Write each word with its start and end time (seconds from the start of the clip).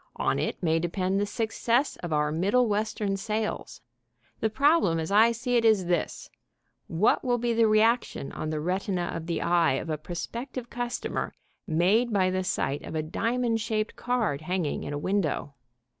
On 0.15 0.39
it 0.39 0.63
may 0.63 0.79
depend 0.79 1.19
the 1.19 1.27
success 1.27 1.95
of 1.97 2.11
our 2.11 2.31
Middle 2.31 2.67
Western 2.67 3.17
sales. 3.17 3.81
The 4.39 4.49
problem 4.49 4.97
as 4.99 5.11
I 5.11 5.31
see 5.31 5.57
it 5.57 5.63
is 5.63 5.85
this: 5.85 6.27
what 6.87 7.23
will 7.23 7.37
be 7.37 7.53
the 7.53 7.67
reaction 7.67 8.31
on 8.31 8.49
the 8.49 8.59
retina 8.59 9.11
of 9.13 9.27
the 9.27 9.43
eye 9.43 9.73
of 9.73 9.91
a 9.91 9.99
prospective 9.99 10.71
customer 10.71 11.35
made 11.67 12.11
by 12.11 12.31
the 12.31 12.43
sight 12.43 12.81
of 12.81 12.95
a 12.95 13.03
diamond 13.03 13.61
shaped 13.61 13.95
card 13.95 14.41
hanging 14.41 14.83
in 14.83 14.91
a 14.93 14.97
window? 14.97 15.53